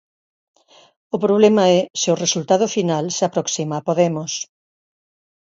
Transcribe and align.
O 1.15 1.17
problema 1.25 1.63
é 1.79 1.81
se 1.99 2.07
o 2.13 2.19
resultado 2.23 2.65
final 2.75 3.05
se 3.17 3.23
aproxima 3.25 3.75
a 3.77 3.85
Podemos. 3.87 4.31